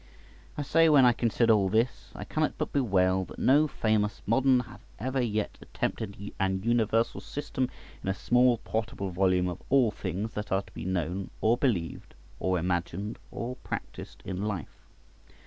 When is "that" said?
3.25-3.37, 10.33-10.51